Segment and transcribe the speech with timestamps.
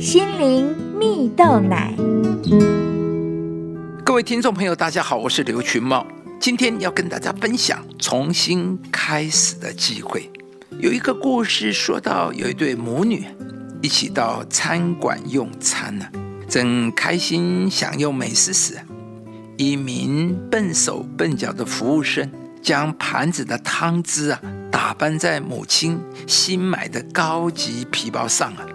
[0.00, 1.94] 心灵蜜豆奶。
[4.02, 6.06] 各位听众朋友，大家好，我是刘群茂，
[6.40, 10.30] 今天要跟大家分享重新开始的机会。
[10.78, 13.26] 有一个故事说到，有一对母女
[13.82, 16.06] 一起到餐馆用餐呢，
[16.48, 18.78] 正开心享用美食时，
[19.58, 22.30] 一名笨手笨脚的服务生
[22.62, 24.40] 将盘子的汤汁啊
[24.72, 28.66] 打翻在母亲新买的高级皮包上了。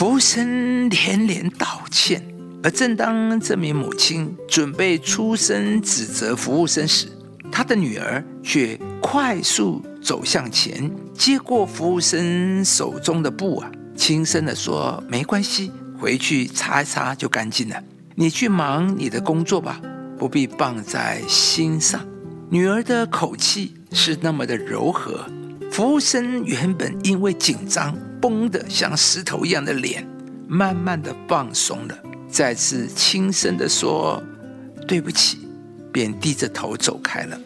[0.00, 2.24] 服务生连连道歉，
[2.62, 7.06] 而正当这名母亲准备出声指责服务生时，
[7.52, 17.76] 她的女儿却快速走向前，接过服务生手中的布啊，轻声地说：“没关系，回去擦一擦就干净了。
[18.14, 19.82] 你去忙你的工作吧，
[20.16, 22.00] 不必放在心上。”
[22.48, 25.26] 女儿的口气是那么的柔和。
[25.70, 30.06] 服务生原本因为紧张绷得像石头一样的脸，
[30.46, 34.22] 慢慢的放松了，再次轻声的说
[34.86, 35.38] ：“对不起。”
[35.92, 37.36] 便低着头走开了。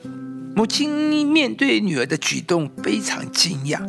[0.55, 3.81] 母亲面对女儿的举动非常惊讶，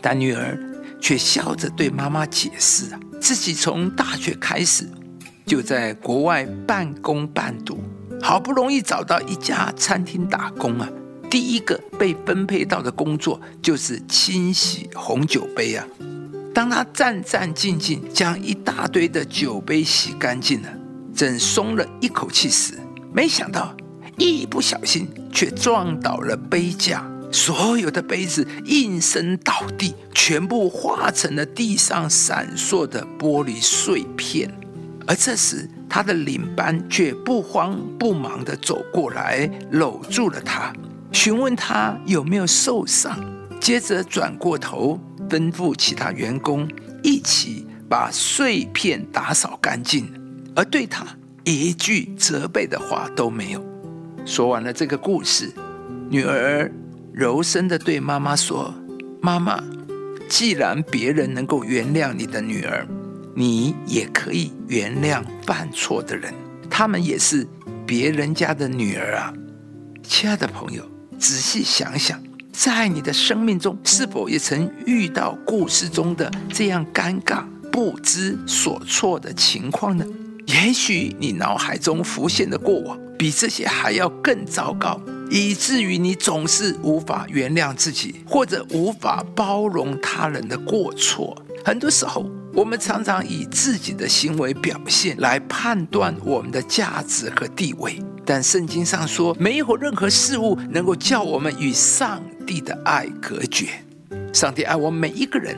[0.00, 0.56] 但女儿
[1.00, 4.88] 却笑着对妈妈解释：“啊，自己从大学开始
[5.44, 7.80] 就在国外半工半读，
[8.22, 10.88] 好不容易找到一家餐厅打工啊。”
[11.28, 15.84] 第一个被分配到的工作就是清洗红酒杯啊！
[16.56, 20.68] 当他战战兢兢将一大堆的酒杯洗干净了，
[21.14, 22.72] 正松了一口气时，
[23.12, 23.76] 没想到
[24.16, 34.50] 一不小心却撞倒了杯架，所有的杯子应声倒地，全部化成了地上闪烁的玻璃碎片。
[35.06, 40.72] 而这时，他的领班却不慌不忙地走过来，搂住了他。
[41.12, 43.14] 询问他有没有受伤，
[43.60, 46.68] 接着转过头吩咐其他员工
[47.02, 50.12] 一起把碎片打扫干净，
[50.54, 51.06] 而对他
[51.44, 53.64] 一句责备的话都没有。
[54.24, 55.52] 说完了这个故事，
[56.10, 56.70] 女儿
[57.12, 58.74] 柔声地对妈妈说
[59.22, 59.62] ：“妈妈，
[60.28, 62.86] 既然别人能够原谅你的女儿，
[63.34, 66.34] 你也可以原谅犯错的人，
[66.68, 67.46] 他们也是
[67.86, 69.32] 别人家的女儿啊，
[70.02, 70.84] 亲爱的朋友。”
[71.18, 72.22] 仔细想想，
[72.58, 80.06] 在你的生命中，是否也曾遇到故事中的这样尴尬、不知所措的情况呢？
[80.46, 84.98] 也许你脑海中浮现的过往，比这些还要更糟糕，
[85.30, 91.36] 以至于你总是无法原谅自己，或者无法包容他人的过错。
[91.62, 98.02] 很多时候，我们常常以自己的行为表现来判断我们的价值和地位。
[98.24, 103.66] 但圣经上说，没有任何事物能够叫我们与上帝的爱隔绝。
[104.32, 105.56] 上帝爱我们每一个人，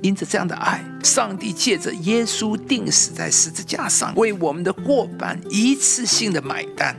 [0.00, 6.96] 因着这样的爱，上帝借着耶稣钉死在十字架上，为我们的过犯一次性的买单，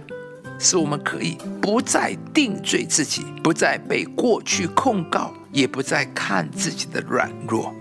[0.59, 7.73] 使我们可以不再定罪自己，不再被过去控告，也不再看自己的软弱。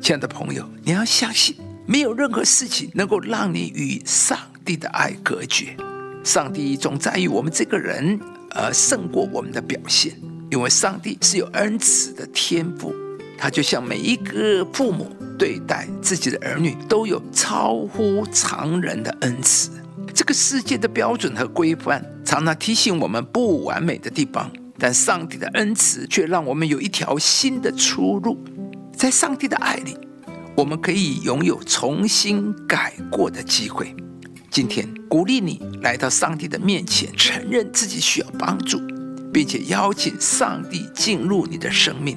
[0.00, 1.56] 亲爱的朋友，你要相信，
[1.86, 5.76] 没有任何事情能够让你与上帝的爱隔绝。
[6.22, 10.14] 上帝总在于我们这个人而胜过我们的表现，
[10.54, 12.94] 因为上帝是有恩慈的天父，
[13.36, 19.72] 他就像每一个父母对待自己的儿女都有超乎常人的恩慈。
[20.14, 24.48] 这个世界的标准和规范常常提醒我们不完美的地方，
[24.78, 28.38] 但上帝的恩慈却让我们有一条新的出路。
[28.96, 29.98] 在上帝的爱里，
[30.56, 33.92] 我们可以拥有重新改过的机会。
[34.52, 38.80] 今天鼓励你来到上帝的面前，承认自己需要帮助，
[39.34, 42.16] 并且邀请上帝进入你的生命。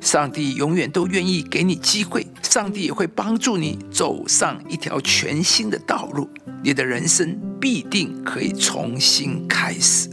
[0.00, 6.28] 上帝永远都愿意给你机会，上帝也会帮助你走上一条全新的道路。
[6.62, 10.10] 你的人生必定可以重新开始。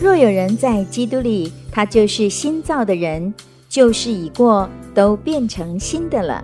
[0.00, 3.32] 若有人在基督里，他就是新造的人，
[3.68, 6.42] 旧事已过，都变成新的了。